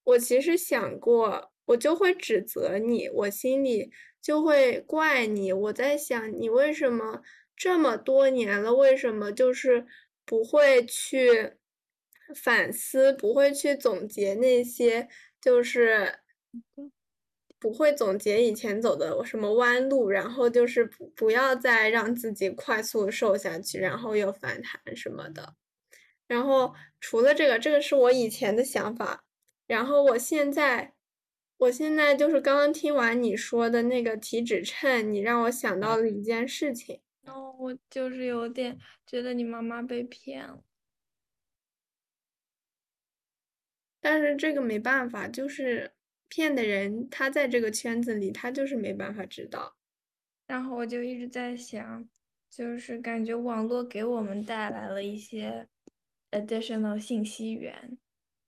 [0.05, 5.53] 我其实想过，我就会指责你，我心里就会怪你。
[5.53, 7.23] 我在想，你为什么
[7.57, 9.87] 这么多年了，为什么就是
[10.27, 11.55] 不会去？
[12.35, 15.09] 反思不会去总结那些，
[15.40, 16.21] 就是
[17.59, 25.55] 不会总结以前走的什么弯路，然后就是不不要再让自己快速瘦下去，然后又反弹什么的。
[26.27, 29.25] 然后除了这个，这个是我以前的想法。
[29.68, 30.95] 然后我现在，
[31.57, 37.01] 我现在就是刚刚听完你说的那个体脂秤，你让我想到了一件事情。
[37.27, 40.62] 哦，我就是有点觉得你妈妈被骗了。
[44.05, 45.93] 但是这个没办法，就是
[46.29, 49.77] 骗的人，他在这个圈子里，他就是没办法知道。
[50.45, 52.09] 然后我就一直在想，
[52.51, 55.69] 就是感觉网络给我们带来了一些
[56.33, 57.97] additional 信息源，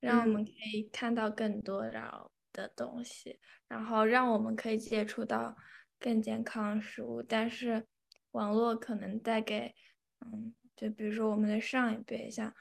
[0.00, 2.10] 让我们可以看到更多然
[2.52, 3.38] 的东西，
[3.68, 5.56] 然后让我们可以接触到
[6.00, 7.22] 更健康的食物。
[7.22, 7.86] 但是
[8.32, 9.72] 网络可能带给，
[10.18, 12.52] 嗯，就比如说我们的上一辈，像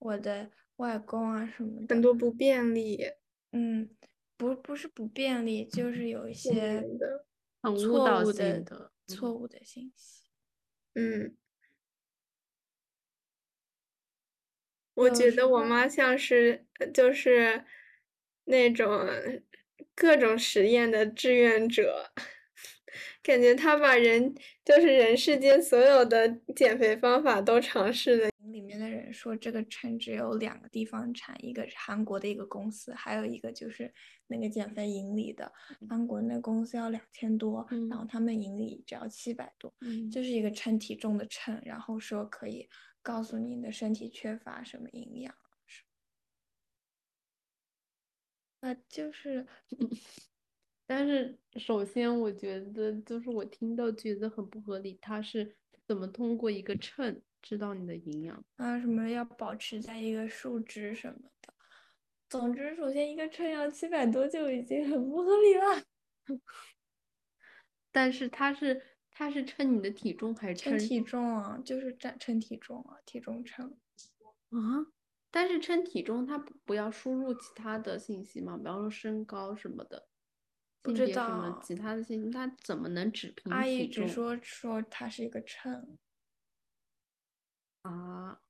[0.00, 0.50] 我的。
[0.80, 3.12] 外公啊什么的，很多不便利。
[3.52, 3.88] 嗯，
[4.36, 6.82] 不不是不便利，就是有一些
[7.62, 10.22] 很误错导误的性的错误的信息。
[10.94, 11.36] 嗯，
[14.94, 17.64] 我觉得我妈像是呃就是
[18.44, 19.06] 那种
[19.94, 22.10] 各种实验的志愿者，
[23.22, 28.29] 感觉她把人就是人世间所有的减肥方法都尝试了。
[29.12, 33.92] 说，这个秤只有两个地方产，一个是韩国的一个公司，还有一个就是
[34.26, 35.52] 那个减肥营里的。
[35.88, 42.68] 韩国那公司要两千多，然后他们营里只要七百多，嗯就是一个称体重的秤，然后说可以
[43.02, 45.34] 告诉你的身体缺乏什么营养。
[45.66, 45.84] 是
[48.60, 49.46] 啊，就是
[50.86, 58.44] 但是首先，我觉得就是我听到觉得很不合理，它是怎么通过一个秤知道你的营养？
[58.56, 61.54] 啊，什么要保持在一个数值什么的。
[62.28, 65.82] 总之，首先一个秤要七百多就已经很不合理了。
[67.90, 73.76] 但是它是它是称你的体重还是称称体重啊，就是称称体重啊，体重秤。
[74.50, 74.86] 啊？
[75.32, 78.56] 但是称体重它不不要输入其他的信息嘛？
[78.56, 80.08] 比方说身高什么的，
[80.82, 85.98] 不知道其他的信息，它怎么能只凭阿姨只说说它是一个秤。
[87.82, 88.40] 啊？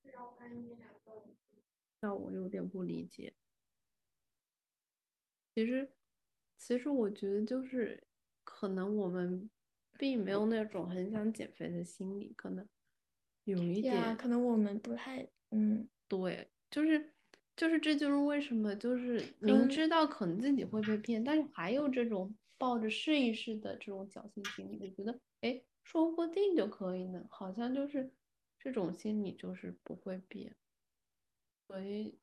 [2.00, 3.34] 那我有点不理解。
[5.54, 5.90] 其实，
[6.56, 8.02] 其实我觉得就是
[8.44, 9.50] 可能我们
[9.98, 12.66] 并没有那种很想减肥的心理，可能
[13.44, 17.12] 有一呀，点可能我们不太，嗯，对，就是
[17.56, 28.10] 就是这就是为什么就是明嗯知道可能自己会被骗，但是还有这种抱着试一试的这种侥幸心理，我觉得哎，说不定就可以呢，好像就是
[28.60, 30.54] 这种心理就是不会变，
[31.66, 32.20] 所以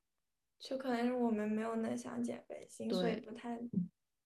[0.58, 3.60] 就可能是我们没有那想减肥心，所以不太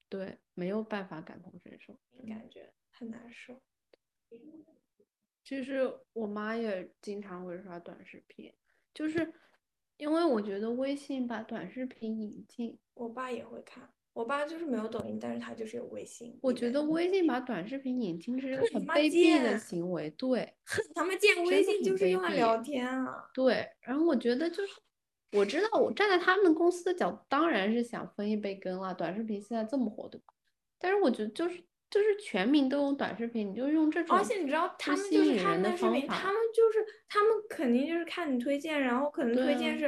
[0.09, 1.99] 对没有办法感同身受。
[2.29, 3.63] 感觉很难受。
[5.43, 8.55] 其实我妈也经常会刷短视频，
[8.95, 9.35] 就是
[9.97, 16.39] 因为我觉得微信把短视频引进，我爸也会看，我爸就是没有抖音，但是他就是有微信。
[16.43, 20.53] 我觉得微信把短视频引进是一个很卑鄙的行为，对。
[20.95, 23.25] 他们建微信就是用来聊天啊。
[23.33, 24.75] 对，然后我觉得就是，
[25.33, 28.93] 我知道我站在他们公司的角度，当然是想分一杯羹了。
[28.93, 30.35] 短视频现在这么火，对吧？
[30.79, 39.87] 但是我觉得就是就是全民都用短视频，你就用这种而且你知道，他们就是看吸引人的那视频，他们就是他们肯定就是看你推荐，然后可能推荐是，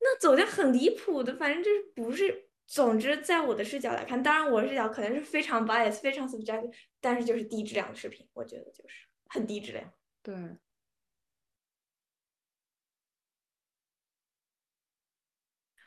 [0.00, 2.48] 那走向很离谱的，反正就是不是。
[2.66, 9.92] 总之，在我的视角来看，当然我的视角可能是非常 bias、非常 subjective，但是就是低质量的视频，我觉得就是很低质量。
[10.22, 10.34] 对，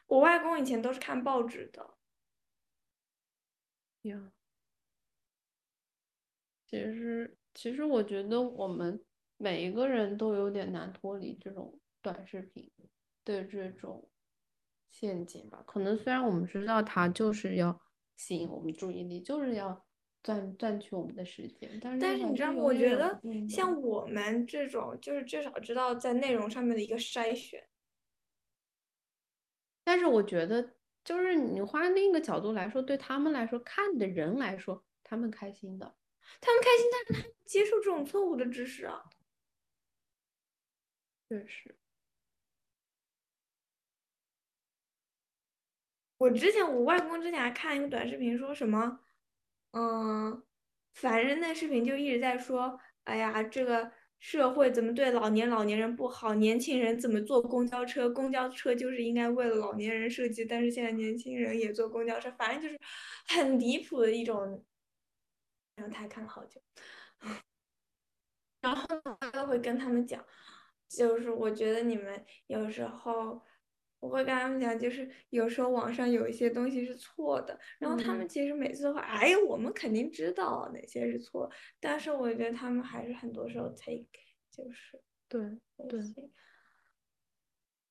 [0.08, 1.98] 我外公以前都是看报纸的，
[4.04, 4.32] 呀。
[6.68, 9.04] 其实，其实我觉得我们
[9.38, 12.70] 每一个人都有点难脱离这种短视频
[13.24, 14.10] 的这种
[14.98, 15.62] 陷阱吧。
[15.68, 17.82] 可能虽然我们知道它就是要
[18.16, 19.86] 吸引我们注意力，就是要
[20.24, 22.64] 赚赚取我们的时间，但是但是你知道吗？
[22.64, 27.68] 我觉得嗯像我们这种，就是至少知道在内容上面的一个筛选。
[29.84, 35.96] 但是我觉得，就是你换另一个角度来说，对他们来说，看的人来说，他们开心的。
[36.42, 39.04] 他们开心，但是他们接受这种错误的知识啊。
[41.30, 41.76] 确实，
[46.18, 49.00] 我之前我外公之前还看一个短视频，说什么，
[49.72, 50.44] 嗯，
[50.94, 62.80] 反正那视频就一直在说，哎呀，这个社会怎么对老年老年人不好，年轻人怎么坐公交车，公交车就是应该为了老年人设计，但是现在年轻人也坐公交车，反正就是
[63.28, 64.66] 很离谱的一种。
[65.76, 66.62] 然后他还看了好久，
[68.62, 70.26] 然后我就会跟他们讲，
[70.88, 73.44] 就是我觉得你们有时候。
[74.00, 78.30] 我会跟他们讲，就是有时候网上有一些东西是错的，然后他们嗯。
[78.30, 84.06] 其实每次都会，哎，我们肯定知道哪些是错，但是我觉得他们还是很多时候 take
[84.52, 85.42] 就是对
[85.90, 86.00] 对，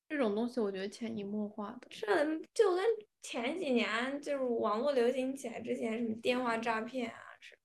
[0.09, 1.89] 这种东西我觉得潜移默化的。
[1.91, 2.85] 这就跟
[3.23, 7.59] 前几年就是网络流行起来之前，什么电话诈骗啊，是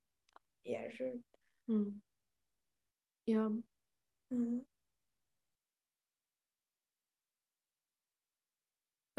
[0.64, 1.22] 也是，
[1.68, 2.02] 嗯，
[3.26, 3.52] 呀，
[4.30, 4.66] 嗯，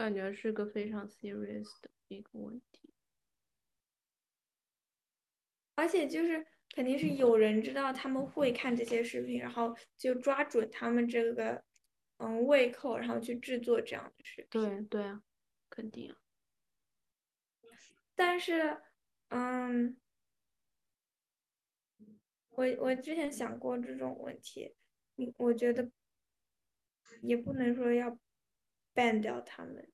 [0.01, 2.95] 感觉是个非常 serious 的一个问题。
[5.75, 11.63] 而且就是肯定是有人知道他们会看这些视频，然后就抓准他们这个
[12.17, 14.49] 嗯胃口，然后去制作这样的视频。
[14.51, 15.23] 对对啊，
[15.69, 16.17] 肯定啊。
[18.15, 18.81] 但是，
[19.29, 19.99] 嗯，
[22.49, 24.75] 我我之前想过这种问题，
[25.17, 25.91] 你我觉得
[27.21, 28.19] 也不能说要
[28.95, 29.90] ban 掉他们，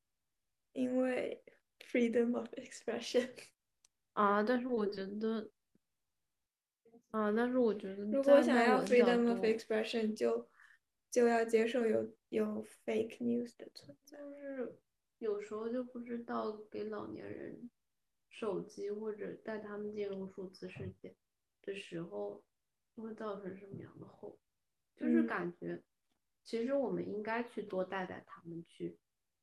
[0.77, 1.43] 因为
[1.81, 3.31] freedom of expression
[4.13, 5.51] 啊，但是我觉得。
[7.11, 10.51] 啊，但是我觉得，如果想要 freedom of expression，就
[11.11, 14.19] 就要接受有有 fake news 的存在。
[14.19, 14.79] 就是
[15.19, 17.71] 有时候就不知道给老年人
[18.29, 21.17] 手机或者带他们进入数字世界
[21.63, 22.45] 的时候
[22.97, 24.39] 会造成什么样的后果。
[24.95, 25.83] 就是感觉，
[26.43, 28.99] 其实我们应该去多带带他们去，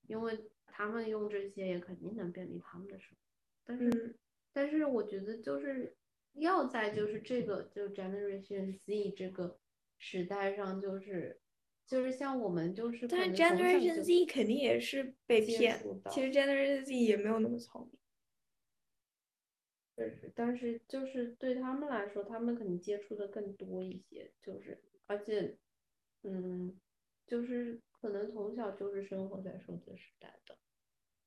[0.05, 3.17] 因为他们用这些也肯定能便利他们的生活。
[3.63, 4.15] 但是，
[4.51, 5.95] 但是我觉得就是。
[6.37, 9.59] 要在就是这个就 Generation Z 这个
[9.99, 11.39] 时代上，就是
[11.85, 15.79] 就是像我们就是，但是 Generation Z 肯定也是被骗。
[16.09, 17.87] 其实 Generation Z 也没有那么聪
[19.95, 20.09] 明。
[20.33, 25.55] 但是就是对他们来说，他们可能接触的更多一些，就是而且，
[26.23, 26.75] 嗯，
[27.27, 30.57] 就是可能从小就是生活在数字时代的，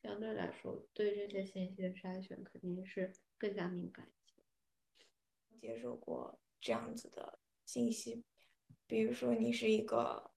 [0.07, 4.41] 相对来说对这些信息的筛选肯定是更加敏感一些。
[5.59, 8.23] 接受过这样子的信息，
[8.87, 10.31] 比如说你是一个，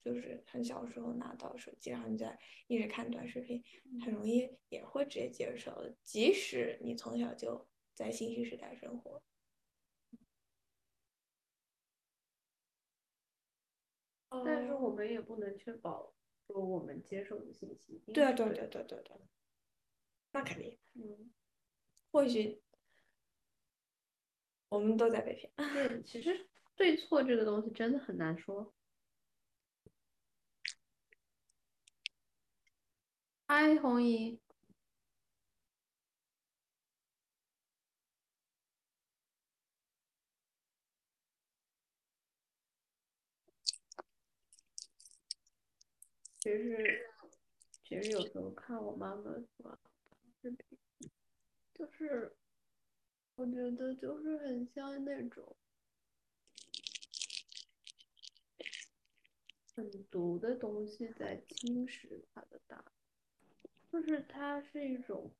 [0.00, 2.38] 就是很小时候拿到手机，然后你在
[2.68, 3.62] 一直看短视频，
[4.02, 9.22] 很容易也会直接接受，即使你从小就在信息时代生活。
[14.30, 16.14] 但是我们也不能确保
[16.46, 18.02] 说我们接受的信息。
[18.12, 19.16] 对啊，对对对对对，
[20.32, 20.78] 那肯定。
[20.94, 21.30] 嗯，
[22.10, 22.62] 或许。
[24.68, 25.52] 我们都在被骗。
[25.56, 28.74] 对，其实对错这个东西真的很难说。
[33.46, 34.40] 嗨，红姨。
[46.46, 47.04] 其实，
[47.82, 49.24] 其实有时候看我妈妈
[49.58, 49.76] 发
[50.40, 50.78] 视频，
[51.74, 52.36] 就是。
[53.34, 55.56] 我觉得就是很像那种
[59.74, 62.92] 很毒的东西在侵蚀他的大脑，
[63.92, 65.30] 就是它是一种，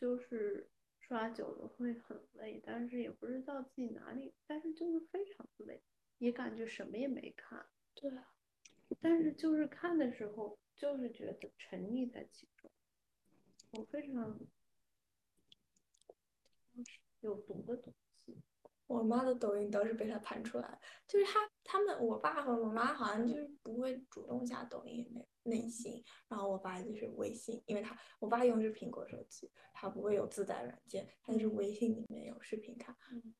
[0.00, 5.80] 就是刷久了会很累，但是也不知道自己哪里，但是就是非常累，
[6.18, 7.64] 也感觉什么也没看，
[7.94, 8.10] 对，
[9.00, 12.70] 但是就是看的时候就是觉得沉溺在其中，
[13.72, 14.38] 我非常。
[17.20, 17.92] 有毒的东
[18.24, 18.40] 西，
[18.86, 20.78] 我妈的抖音倒是被他盘出来
[21.08, 32.94] 就是他他们我爸和我妈好像就是不会主动下抖音内内信，然后我爸就是微信，因为他我爸用的是苹果手机，他不会有自带软件，他就是微信里面有视频看。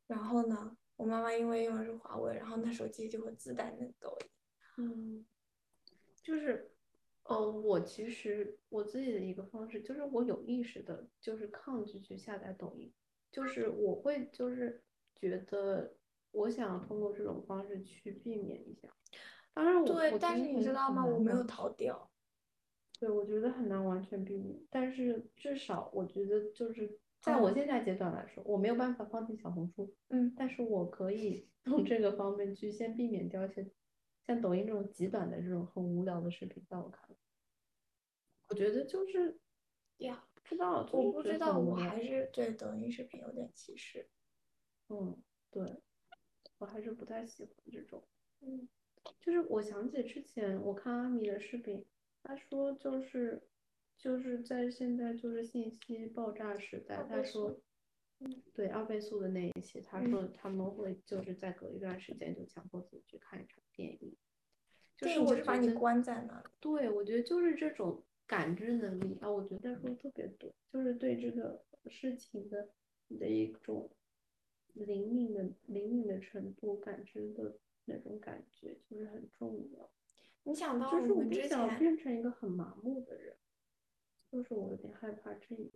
[0.08, 4.30] 然后呢，我妈妈因为用的是华为，然后那手机就会自带那个抖音。
[4.78, 5.26] 嗯，
[6.26, 6.72] 就是，
[7.22, 12.92] 呃，我其实我自己的一个方式就是我有意识的，就是抗拒去下载抖音。
[13.30, 14.82] 就是我会就是
[15.14, 15.94] 觉得
[16.32, 18.88] 我想通过这种方式去避免一下，
[19.54, 21.06] 当然我对，但是你知道吗？
[21.06, 22.10] 我没有逃掉。
[22.98, 33.70] 对，我觉得很难完全避免，但是至少我觉得就是在我现在阶段来说，我没有办法放弃小红书，嗯，但是我可以 从这个方面去先避免掉一些
[34.26, 37.16] 像抖音这种极短的这种很无聊的视频，在我看来，
[38.48, 39.38] 我觉得就是
[39.98, 40.26] 呀。
[40.48, 44.08] 不知道，我不知道，我还是对抖音视频有点歧视。
[44.88, 45.20] 嗯，
[45.50, 45.82] 对，
[46.58, 48.06] 我还是不太喜欢这种。
[48.42, 48.68] 嗯，
[49.18, 51.84] 就是我想起之前我看阿米的视频，
[52.22, 53.42] 他说就是
[53.98, 57.60] 就是在现在就是信息爆炸时代，他说，
[58.54, 64.16] 对二倍速的那一期，他说他们会就是在隔一段时间就强迫自己去看一场电影，
[64.96, 66.42] 就是我是把你关在那。
[66.60, 68.02] 对，我觉得就是这种。
[68.28, 72.68] 感知能力啊，我觉得说特别多，就是对这个事情的
[73.20, 73.88] 的一种
[74.72, 79.88] 灵敏的灵敏的程度，感知的那种感觉就是很重要。
[80.42, 83.36] 你想到就是我不想变成一个很麻木的人，
[84.32, 85.70] 就是我有点害怕这一。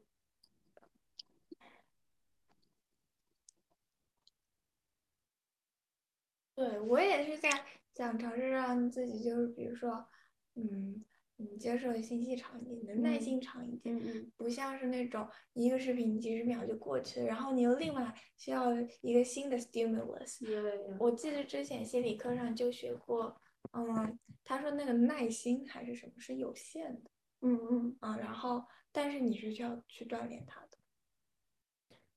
[6.61, 7.49] 对我也是在
[7.95, 10.07] 想尝试让自己，就是比如说，
[10.57, 11.05] 嗯。
[11.43, 20.37] 你接受的信息长一点，你的耐心长一点，嗯不像是那种一个视频几十秒就过去了，然后你又另外需要一个新的 stimulus。
[20.99, 23.41] 我记得之前心理课上就学过，
[23.73, 30.77] 嗯，他说那个耐心还是什么是有限的，嗯嗯啊，然后但是你是需要去锻炼它的，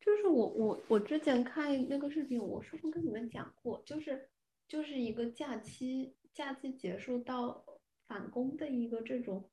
[0.02, 3.82] 就是我我我之前看那个视频，我是不是跟你们讲过？
[3.86, 4.30] 就是
[4.74, 7.64] 就是一个假期假期结束到
[8.08, 9.48] 返工的一个这种，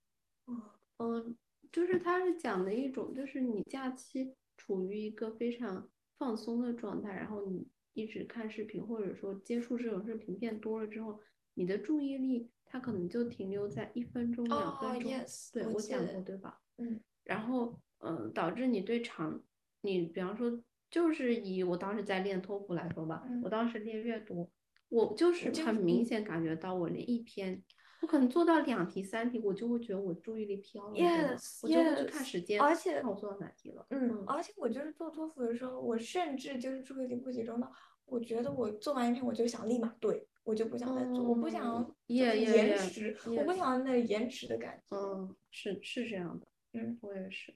[0.47, 0.63] 嗯
[0.97, 1.37] 嗯，
[1.71, 11.21] 就是他是讲的一种，就是你假期处于一个非常放松的状态，然后你一直看视频，或者说接触这种视频变多了之后，
[11.53, 15.13] 你的注意力它可能就停留在一分钟、两哦分钟。
[15.13, 16.59] ，yes，对，我讲过，对吧？
[16.79, 19.45] 嗯然后，嗯，导致你对长，
[19.83, 24.51] 你比方说，就是以我当时在练托福来说吧，嗯我当时练阅读，
[24.91, 27.63] 我就是很明嗯显感觉到我连一篇，
[28.03, 33.87] 我可能做到两题、三题，我就会觉得我注意力飘了，我就会去看时间，而且看我做到哪题了。
[33.91, 37.73] 嗯，而且我就是做托福的时候，我甚至就是注意力不集中到，
[38.05, 44.97] 我觉得我做完一篇我就想立马对，我就不想再做，我不想延迟，我不想那延迟的感觉。
[44.97, 47.55] 嗯，是是这样的，嗯，我也是。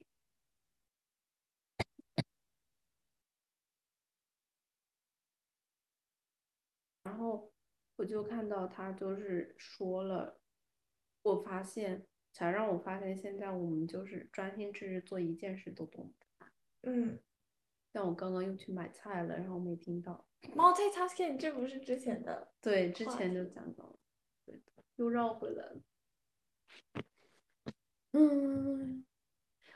[7.24, 7.50] 后
[7.96, 10.38] 我就看到他就是说了，
[11.22, 16.52] 我发现才让我发现现在我们就是专心致志做一件事都多么难。
[16.82, 17.18] 嗯
[17.92, 20.26] 像我刚刚又去买菜了，然后没听到。
[20.54, 23.96] ，multitasking 这不是之前的，对，之前就讲到了，
[24.44, 25.80] 对的，又绕回来了。
[28.10, 29.04] 嗯，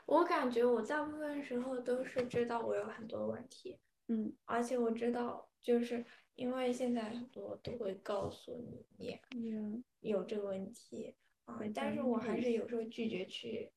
[0.05, 6.05] 我感觉我大部分时候都是知道我有很多问题，嗯而且我知道，就是
[6.39, 11.13] 因为现在很多都会告诉你你嗯有这个问题
[11.43, 13.69] 啊会，但是我还是有时候拒绝去，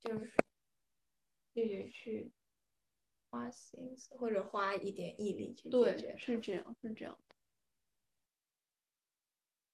[0.00, 0.32] 就是
[1.52, 2.32] 拒绝去
[3.28, 7.36] 花心思或者花一点毅力去解对决，是这样，是这样的。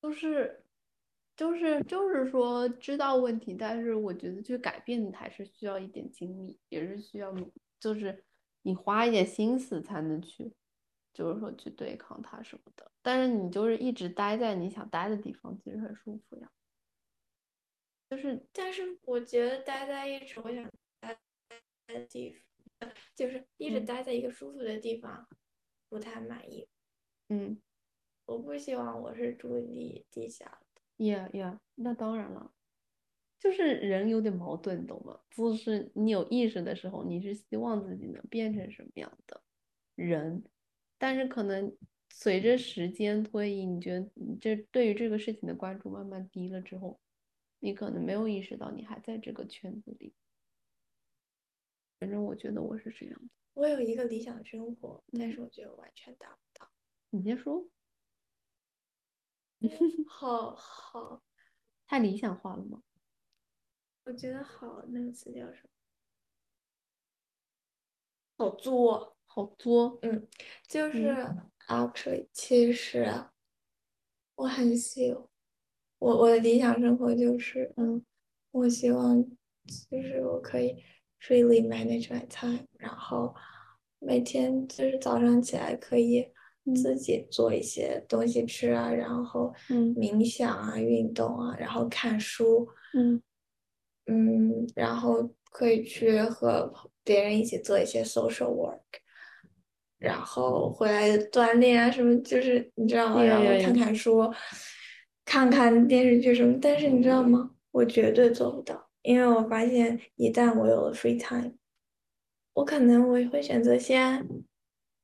[0.00, 0.64] 就是，
[1.36, 7.32] 就是，就是说知道问题，但是我觉得去改变还是需要一点精力，也是需要，
[7.78, 8.24] 就是
[8.62, 10.52] 你花一点心思才能去，
[11.12, 12.90] 就是说去对抗它什么的。
[13.02, 16.50] 但是你就是一直待在你想待的地方，其实很舒服呀。
[18.10, 21.18] 就是，但是我觉得待在一直我想待
[21.86, 22.30] 的地
[22.78, 25.26] 方，就是一直嗯待在一个舒服的地方，
[25.88, 26.68] 不太满意。
[27.28, 27.60] 嗯
[28.26, 30.82] 我不希望我是注意力低下的。
[30.98, 32.52] ，yeah yeah，那当然了。
[33.38, 35.18] 就是人有点矛盾，懂吗？
[35.30, 39.42] 就是你有意识的时候，你是希望自己能变成什么样的
[39.96, 40.44] 人，
[41.02, 41.76] 但是可能
[42.10, 47.00] 随着时间推移，你觉得你这对于这个事情的关注慢慢低了之后，
[47.58, 50.14] 你可能没有意识到你还在这个圈子里。
[51.98, 53.28] 反正我觉得我是这样的。
[53.54, 56.70] 我有一个理想生活，但嗯是我觉得我完全达不到。
[57.10, 57.68] 你先说，
[60.06, 61.20] 好好，
[61.88, 62.80] 太理想化了吗？
[64.04, 65.68] 我觉得好，那个词叫什么？
[68.36, 69.98] 好作，好作，
[70.68, 71.16] 就是、
[71.66, 73.06] actually，其实
[74.34, 75.10] 我很喜
[75.98, 78.04] 我我的理想生活就是，嗯，
[78.50, 79.24] 我希望
[79.90, 80.76] 就是我可以
[81.18, 83.34] freely manage my time，然后
[84.00, 86.28] 每天就是早上起来可以
[86.76, 86.94] 自。
[86.94, 89.94] 己做一些东西吃啊，然后嗯。
[89.94, 93.22] 冥想啊、运动啊，然后看书，嗯。
[94.04, 96.70] 嗯，然后可以去和
[97.02, 98.80] 别人一起做一些 social work，
[100.02, 103.22] 然后回来锻炼啊什么，就是你知道吗？
[103.22, 104.32] 然后看看书，
[105.24, 106.58] 看看电视剧什么。
[106.60, 107.50] 但是你知道吗？
[107.70, 111.52] 我绝对做不到，因为我发现一旦我有了 free time，
[112.54, 114.26] 我可能我会选择先，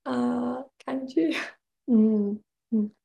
[0.04, 1.34] 呃，看剧。
[1.86, 2.40] 嗯
[2.70, 2.90] 嗯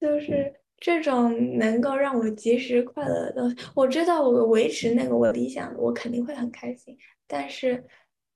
[0.00, 6.96] 就是这种能够让我及时快乐的东西，我知道我维持那个我理想的，我肯定会很开心。
[7.26, 7.84] 但是，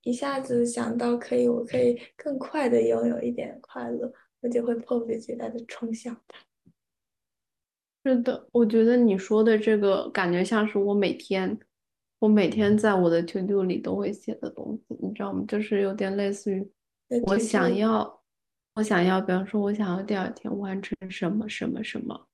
[0.03, 6.39] 一下子想到可以，我可以更快的拥有一点快乐，我就会迫不及待的冲向它。
[8.05, 11.57] 是的，我觉得你说的这个感觉像是我每天，
[12.19, 15.45] 我每天在我的 to do 里都会写的东西，你知道吗？
[15.47, 16.69] 就是有点类似于
[17.25, 18.21] 我想要，
[18.75, 22.27] 我想要，比方说我想要第二天完成什么什么什么，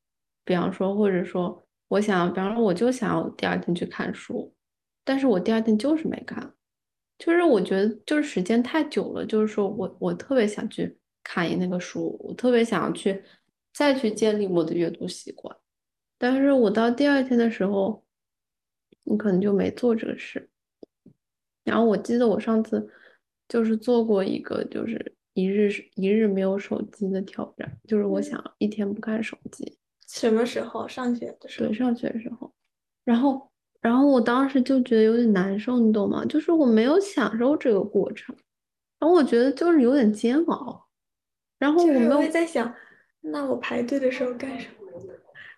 [0.43, 4.55] 比方说或者说我想要，比方说我就想要第二天去看书，
[5.05, 6.55] 但是我第二天就是没看，
[7.19, 13.23] 就是我觉得就是时间太久了，就是说我我特别想去看一那个书，我特别想要去
[13.75, 15.57] 再去建立我的阅读习惯，
[16.17, 18.05] 但是我到第二天的时候，
[19.03, 20.49] 你可能就没做这个事。
[21.65, 22.89] 然后我记得我上次
[23.49, 29.77] 就是做过一个就是一日一日没有手机的挑战，就是我嗯想一天不看手机。
[30.07, 30.89] 什么时候？
[30.89, 31.77] 上学的时候对，。
[31.77, 32.55] 上学的时候，
[33.05, 33.48] 然后
[33.81, 36.25] 然后我当时就觉得有点难受，你懂吗？
[36.25, 38.35] 就是我没有享受这个过程，
[38.99, 40.87] 然后我觉得就是有点煎熬。
[41.59, 42.73] 然后我没有在想，
[43.21, 45.03] 那我排队的时候干什么？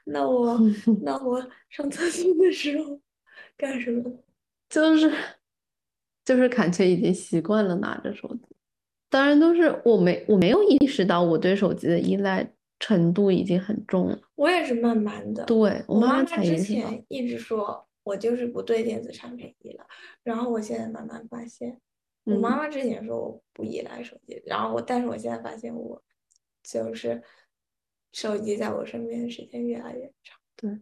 [0.04, 0.58] 那我
[1.02, 2.98] 那我上厕所的时候
[3.56, 4.10] 干什么？
[4.70, 5.12] 就是
[6.24, 8.56] 就是感觉已经习惯了拿着手机，
[9.08, 14.18] 当然都是我没我没有意识到我对手机的依赖程度已经很重了。
[14.36, 19.86] 我也是慢慢的，对我妈妈之前一直说我就是不对电子产品依赖，
[20.24, 21.80] 然后我现在慢慢发现，
[22.24, 26.02] 我妈妈之前说我不依赖手机，然后我但是我现在发现我
[26.64, 27.22] 就是
[28.12, 30.36] 手机在我身边的时间越来越长。
[30.56, 30.80] 对。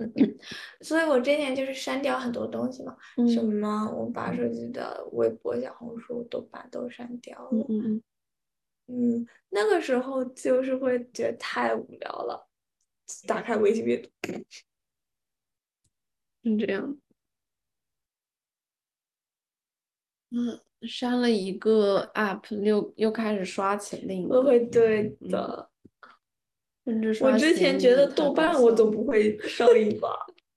[0.80, 2.96] 所以，我之前就是删掉很多东西嘛，
[3.28, 7.50] 什么我把手机的微博、小红书、都把都删掉了。
[7.52, 8.02] 嗯嗯嗯。
[9.18, 12.48] 嗯，那个时候就是会觉得太无聊了，
[13.28, 14.08] 打开微信阅读。
[16.42, 16.98] 是这样。
[20.30, 24.42] 嗯，删了一个 app，又又开始刷起另一个。
[24.42, 25.68] 会对的。
[27.20, 30.08] 我之前觉得豆瓣我都不会 上瘾吧，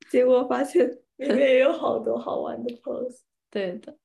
[0.10, 3.22] 结果发现里面也有好多好玩的 pose。
[3.52, 3.98] 对的。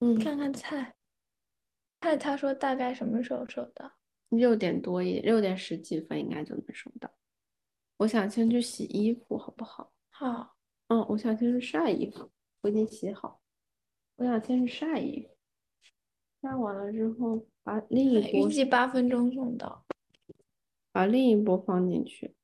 [0.00, 0.94] 嗯，看看菜。
[2.00, 3.99] 菜他说大概什么时候收到？
[4.30, 7.10] 六点多一六点十几分应该就能收到。
[7.98, 9.92] 我想先去洗衣服，好不好？
[10.08, 10.56] 好。
[10.88, 12.30] 嗯，我想先去晒衣服，
[12.62, 13.40] 我已经洗好。
[14.16, 15.36] 我想先去晒衣服。
[16.42, 19.84] 晒完了之后，把另一波预计八分钟送到，
[20.90, 22.34] 把另一波放进去。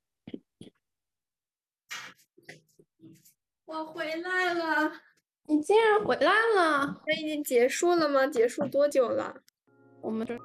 [3.65, 4.93] 我回来了，
[5.45, 7.03] 你竟然回来了！
[7.07, 8.27] 那已经结束了吗？
[8.27, 9.43] 结束多久了？
[10.03, 10.39] 我们这。